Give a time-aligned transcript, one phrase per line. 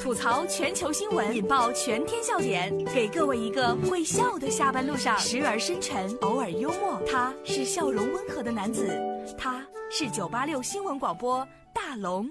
[0.00, 7.00] 吐槽全球新闻，引爆全天笑点，给各位一个会笑的下班路上，时而深沉，偶尔幽默。
[7.10, 9.00] 他是笑容温和的男子，
[9.38, 12.28] 他是九八六新闻广播大龙。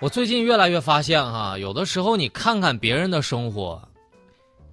[0.00, 3.82] 我最近越来越发现哈，有的时候你看看别人的生活，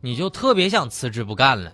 [0.01, 1.71] 你就特别想辞职不干了。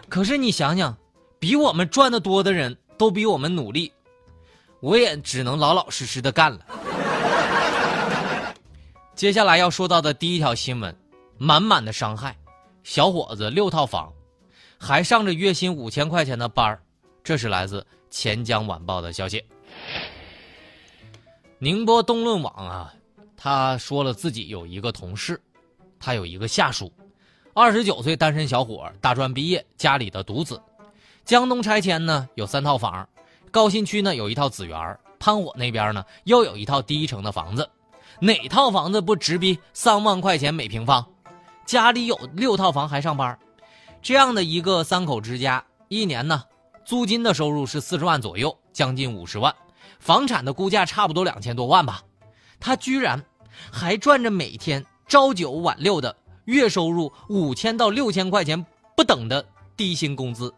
[0.08, 0.96] 可是你想想，
[1.38, 3.92] 比我们赚的多的人都比我们努力。
[4.80, 6.60] 我也只能老老实实的干了。
[9.14, 10.94] 接下来要说到的第一条新闻，
[11.38, 12.36] 满满的伤害。
[12.84, 14.12] 小伙子六套房，
[14.78, 16.80] 还上着月薪五千块钱的班儿。
[17.24, 19.44] 这是来自钱江晚报的消息。
[21.58, 22.94] 宁波东论网啊，
[23.36, 25.40] 他说了自己有一个同事，
[25.98, 26.92] 他有一个下属，
[27.54, 30.60] 二十九岁单身小伙，大专毕业，家里的独子。
[31.24, 33.08] 江东拆迁呢有三套房。
[33.56, 37.66] 高新区呢有一套紫园，潘火那边呢又有一套第一城的房子，
[38.20, 41.02] 哪套房子不直逼三万块钱每平方？
[41.64, 43.38] 家里有六套房还上班，
[44.02, 46.44] 这样的一个三口之家，一年呢
[46.84, 49.54] 租金的收入是四十万左右，将近五十万，
[50.00, 52.02] 房产的估价差不多两千多万吧。
[52.60, 53.24] 他居然
[53.72, 59.42] 还赚着每天朝九晚六的月收入五千到六千块钱不等的
[59.78, 60.52] 低薪工资。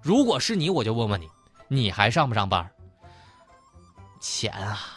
[0.00, 1.26] 如果是你，我就问问你。
[1.68, 2.68] 你还上不上班？
[4.20, 4.92] 钱啊！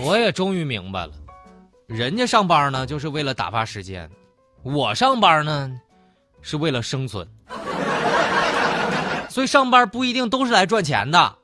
[0.00, 1.12] 我也终于明白了，
[1.86, 4.08] 人家上班呢，就是为了打发时间。
[4.62, 5.70] 我上班呢，
[6.42, 7.26] 是为了生存，
[9.28, 11.36] 所以上班不一定都是来赚钱的，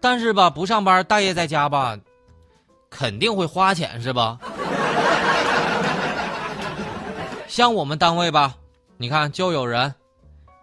[0.00, 1.96] 但是吧，不上班，大爷在家吧，
[2.90, 4.38] 肯定会花钱，是吧？
[7.46, 8.56] 像我们单位吧，
[8.96, 9.94] 你看就有人，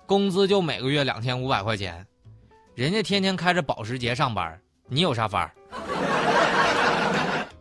[0.05, 2.05] 工资就每个月两千五百块钱，
[2.75, 5.51] 人家天天开着保时捷上班，你有啥法儿？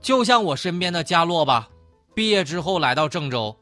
[0.03, 1.69] 就像我身边的佳洛吧，
[2.12, 3.56] 毕业之后来到郑州。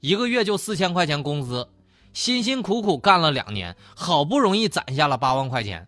[0.00, 1.68] 一个月就四千块钱工资，
[2.12, 5.86] 辛辛苦苦干了两年，好不容易攒下了八万块钱，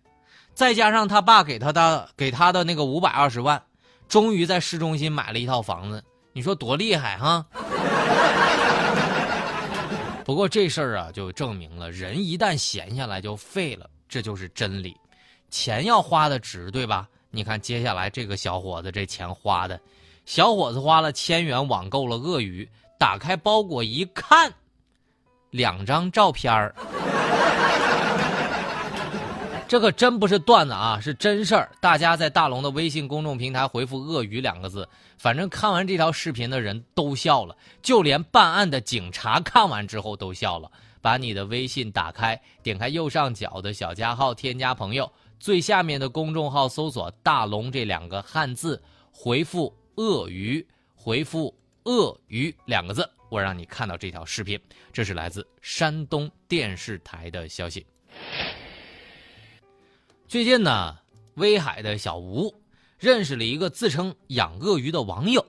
[0.53, 3.61] 再加上他爸给他的给他的那个五百二十万，
[4.07, 6.03] 终于在市中心买了一套房子。
[6.31, 7.45] 你说多厉害哈！
[10.23, 14.95] 不过这事儿啊，就证明了人一旦闲下来就废了，这就是真理。
[15.49, 17.07] 钱要花的值，对吧？
[17.31, 19.79] 你看接下来这个小伙子这钱花的，
[20.25, 22.69] 小伙子花了千元网购了鳄鱼。
[23.03, 24.53] 打开包裹一看，
[25.49, 26.73] 两张照片儿，
[29.67, 31.69] 这可真不是段子啊，是真事儿。
[31.81, 34.87] 大家在大龙的微信公众平台回复“鳄鱼”两个字，
[35.17, 40.71] 反正看完这条视频的人都笑了，就连办案的警察看完之后都笑了。
[41.01, 45.11] 把你的微信打开，点开右上角的小加号，添加朋友，
[45.41, 48.81] 最下面的公众号搜索“大龙”这两个汉字，
[49.11, 50.65] 回复“鳄鱼”，
[50.95, 51.53] 回复。
[51.85, 54.59] 鳄鱼两个字，我让你看到这条视频，
[54.91, 57.85] 这是来自山东电视台的消息。
[60.27, 60.97] 最近呢，
[61.35, 62.53] 威海的小吴
[62.97, 65.45] 认识了一个自称养鳄鱼的网友，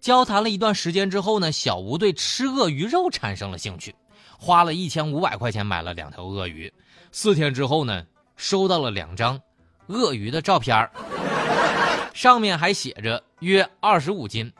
[0.00, 3.94] 交谈了一段时间之后呢，小吴对吃鳄鱼肉产生了兴趣，
[4.38, 6.72] 花了一千五百块钱买了两条鳄鱼。
[7.10, 9.40] 四天之后呢，收到了两张
[9.86, 10.88] 鳄鱼的照片
[12.12, 14.52] 上面还写着约二十五斤。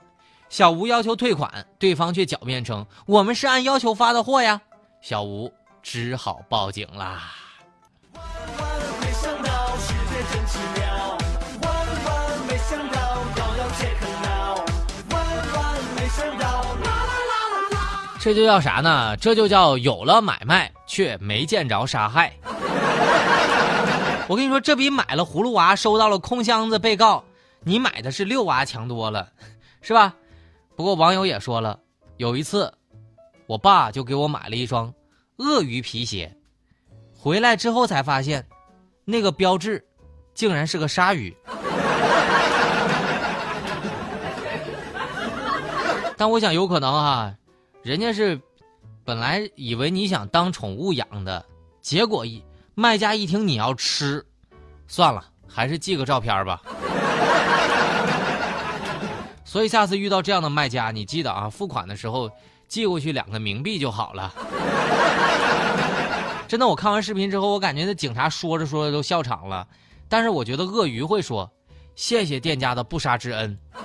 [0.51, 4.61] 小吴要求退款，对方却狡辩称：“我们是按要求发的货呀。”
[5.01, 5.51] 小吴
[5.81, 7.23] 只好报警啦。
[18.19, 19.17] 这就叫啥呢？
[19.19, 22.33] 这就叫有了买卖，却没见着杀害。
[24.27, 27.25] 我跟你说，这比买了葫芦娃收到了空箱子被告，
[27.61, 29.29] 你买的是六娃强多了，
[29.81, 30.13] 是吧？
[30.81, 31.79] 不过网友也说了，
[32.17, 32.73] 有一次，
[33.47, 34.91] 我爸就给我买了一双
[35.37, 36.35] 鳄鱼皮鞋，
[37.15, 38.49] 回来之后才发现，
[39.05, 39.87] 那个标志
[40.33, 41.37] 竟然是个鲨鱼。
[46.17, 47.35] 但我想有可能哈，
[47.83, 48.41] 人家是
[49.05, 51.45] 本来以为你想当宠物养的，
[51.83, 52.43] 结果一
[52.75, 54.27] 卖家一听你要吃，
[54.87, 56.63] 算了，还是寄个照片吧。
[59.51, 62.31] 所以下次遇到这样的卖家，你记得啊，付款的时候
[62.69, 64.33] 寄过去两个冥币就好了。
[66.47, 69.67] 真的，我看完视频之后，我感觉那警察说着说着都笑场了。
[70.09, 71.51] 但是我觉得鳄鱼会说
[71.97, 73.59] ：“谢谢店家的不杀之恩。”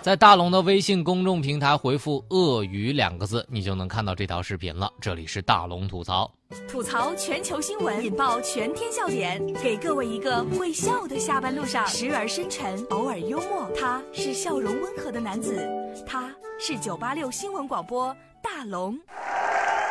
[0.00, 4.88] 在大龙的微信公众平台回复“鳄鱼”两个字，你就能看到这条视频了。
[5.00, 6.30] 这里是大龙吐槽，
[6.68, 13.70] 吐槽全球新闻，引爆全天笑点，给各位一个会笑的下班路上，时而深沉，偶尔幽默。
[13.78, 15.66] 他是笑容温和的男子，
[16.06, 18.98] 他是九八六新闻广播大龙。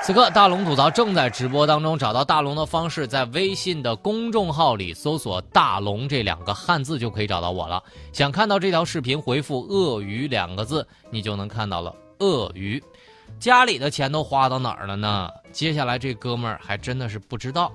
[0.03, 1.97] 此刻，大龙吐槽正在直播当中。
[1.97, 7.81] 找到大龙的方式，在微信的公众号里搜索“大龙”这两个汉字，就可以找到我了。
[8.11, 11.95] 想看到这条视频，回复“鳄鱼”两个字，你就能看到了。
[12.19, 12.83] 鳄鱼，
[13.39, 15.29] 家里的钱都花到哪儿了呢？
[15.51, 17.71] 接下来这哥们儿还真的是不知道。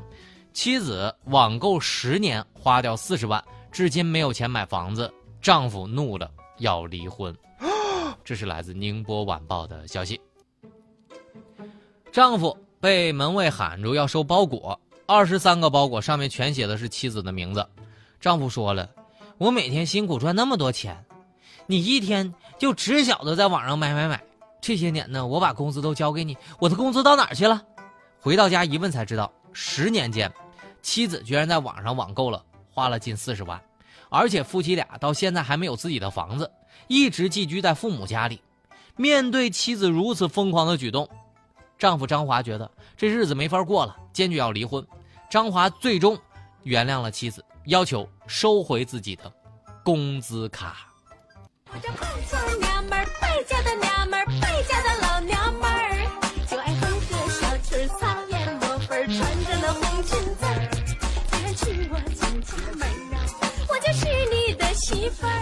[0.55, 5.12] 妻子网购十年花掉四十万，至今没有钱买房子，
[5.43, 7.37] 丈夫怒了要离婚。
[8.25, 10.20] 这是来自宁波晚报的消息。
[12.10, 17.64] 丈夫被门卫喊住要收包裹，二十三个包裹上面全写的是妻子的名字。
[18.20, 18.90] 丈夫说了
[19.38, 21.05] ：“我每天辛苦赚那么多钱，
[21.66, 24.20] 你一天就只晓得在网上买买买。
[24.60, 27.62] 这些年呢，我把工资都交给你，我的工资到哪儿去了？”
[28.20, 30.32] 回到家一问才知道，十年间，
[30.82, 33.60] 妻子居然在网上网购了，花了近四十万，
[34.10, 36.50] 而且夫妻俩到现在还没有自己的房子，
[36.88, 38.43] 一直寄居在父母家里。
[38.96, 41.08] 面对妻子如此疯狂的举动。
[41.78, 44.84] 丈夫张华觉得这日子没法过了，坚决要离婚。
[45.31, 46.19] 张华最终
[46.64, 49.32] 原谅了妻子，要求收回自己的
[49.84, 50.88] 工资卡。
[51.72, 54.26] 我叫胖嘴娘们儿，败家的娘们儿，
[64.79, 65.33] 媳妇儿。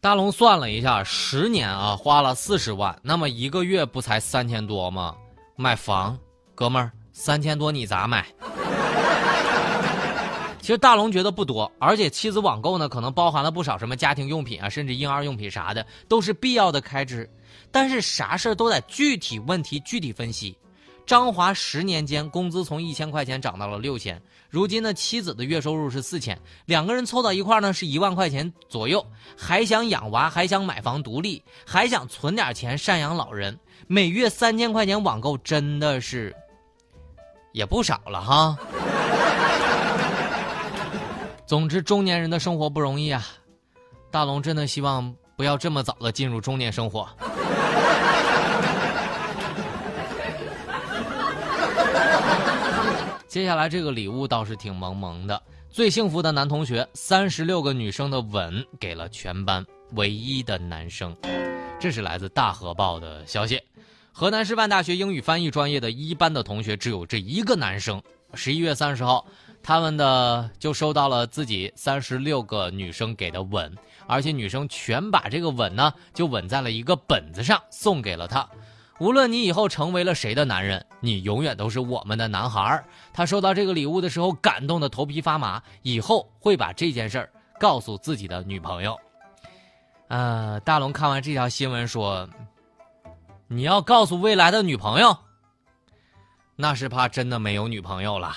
[0.00, 5.14] 大龙算了一下，十年啊，花了四十万，那么一个月不才三千多吗？
[5.54, 6.18] 买房，
[6.54, 8.26] 哥们儿，三千多你咋买？
[10.60, 17.28] 其实大龙觉得不多，而且妻子网购呢，可能包含了不少什么家庭用品啊，甚至婴儿用品啥的，都是必要的开支。
[17.70, 20.56] 但是啥事儿都得具体问题具体分析。
[21.04, 29.04] 张华十年间工资从一千块钱涨到了六千，如今呢，妻子的月收入是四千，两个人凑到一块呢是一万块钱左右，
[29.36, 33.58] 还想养娃，还想买房独立，还想存点钱赡养老人。
[33.86, 36.34] 每月三千块钱网购真的是
[37.52, 38.56] 也不少了哈。
[41.44, 43.26] 总之，中年人的生活不容易啊。
[44.10, 47.08] 大龙真的希望不要这么早的进入中年生活。
[53.32, 55.42] 接下来这个礼物倒是挺萌萌的。
[55.70, 61.16] 最幸福的男同学，三十六个女生的吻给了全班唯一的男生。
[61.80, 63.58] 这是来自大河报的消息。
[64.12, 68.02] 河南师范大学英语翻译专业的一班的同学只有这一个男生。
[68.34, 69.26] 十一月三十号，
[69.62, 73.74] 他们的就收到了自己三十六个女生给的吻，
[74.06, 78.46] 而且女生全把这个吻呢就吻在了一个本子上，送给了他。
[79.02, 82.80] 无论你以后成为了谁的男人，你永远都是我们的男孩。
[83.12, 87.28] 他收到这个礼物的时候，感动的头皮发麻，以后会把这件事儿
[87.58, 88.96] 告诉自己的女朋友。
[90.06, 92.28] 呃，大龙看完这条新闻说。
[93.48, 95.18] 你要告诉未来的女朋友，
[96.54, 98.32] 那是怕真的没有女朋友了。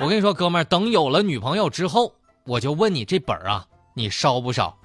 [0.00, 2.12] 我跟你说，哥们儿，等有了女朋友之后，
[2.44, 4.76] 我就问你这本儿啊，你烧不烧？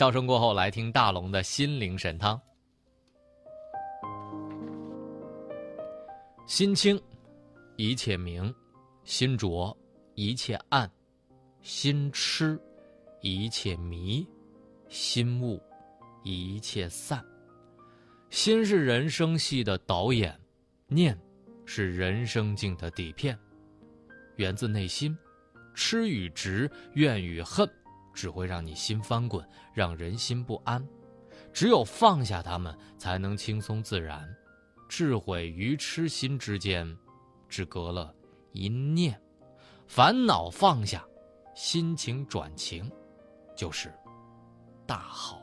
[0.00, 2.40] 笑声过后，来听大龙的心灵神汤。
[6.46, 6.98] 心清，
[7.76, 8.50] 一切明；
[9.04, 9.76] 心浊，
[10.14, 10.88] 一切暗；
[11.60, 12.58] 心痴。
[13.20, 14.26] 一切迷，
[14.88, 15.60] 心悟，
[16.22, 17.22] 一切散。
[18.30, 20.34] 心是人生戏的导演，
[20.86, 21.14] 念
[21.66, 23.38] 是人生境的底片。
[24.36, 25.14] 源自内心，
[25.74, 27.70] 痴与执，怨与恨，
[28.20, 30.86] 只会让你心翻滚，让人心不安。
[31.54, 34.28] 只有放下他们，才能轻松自然。
[34.90, 36.94] 智慧与痴心之间，
[37.48, 38.14] 只隔了
[38.52, 39.18] 一念。
[39.86, 41.02] 烦恼放下，
[41.54, 42.90] 心情转晴。
[43.56, 43.90] 就是
[44.86, 45.40] 大好。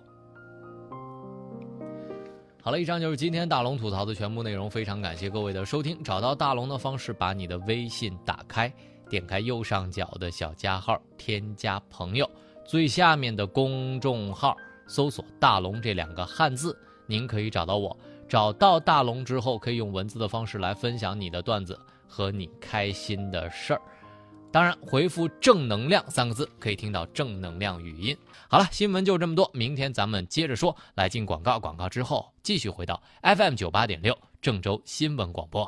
[2.62, 4.70] 好了，以上就是今天大龙吐槽的全部内容。
[4.70, 6.04] 非常感谢各位的收听。
[6.04, 8.72] 找到大龙的方式，把你的微信打开，
[9.10, 12.30] 点开右上角的小加号，添加朋友，
[12.68, 14.58] 最下面的公众号
[14.88, 17.98] 搜索“大龙”这两个汉字，您可以找到我。
[18.28, 23.82] 找到大龙之后，可以用文字的方式来分享你的段子和你开心的事儿。
[24.52, 28.18] 当然，回复“正能量”三个字可以听到正能量语音。
[28.50, 30.76] 好了，新闻就这么多，明天咱们接着说。
[30.96, 35.66] 来进广告，广告之后继续回到 FM 九八点六郑州新闻广播。